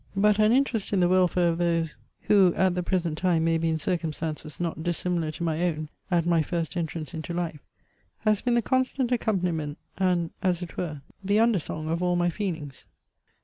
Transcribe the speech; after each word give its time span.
But 0.15 0.39
an 0.39 0.51
interest 0.51 0.93
in 0.93 0.99
the 0.99 1.07
welfare 1.07 1.49
of 1.49 1.59
those, 1.59 1.99
who 2.21 2.55
at 2.55 2.73
the 2.73 2.81
present 2.81 3.19
time 3.19 3.43
may 3.43 3.59
be 3.59 3.69
in 3.69 3.77
circumstances 3.77 4.59
not 4.59 4.81
dissimilar 4.83 5.29
to 5.33 5.43
my 5.43 5.63
own 5.65 5.89
at 6.09 6.25
my 6.25 6.41
first 6.41 6.75
entrance 6.75 7.13
into 7.13 7.35
life, 7.35 7.59
has 8.21 8.41
been 8.41 8.55
the 8.55 8.63
constant 8.63 9.11
accompaniment, 9.11 9.77
and 9.99 10.31
(as 10.41 10.63
it 10.63 10.75
were) 10.75 11.01
the 11.23 11.37
under 11.39 11.59
song 11.59 11.87
of 11.87 12.01
all 12.01 12.15
my 12.15 12.31
feelings. 12.31 12.87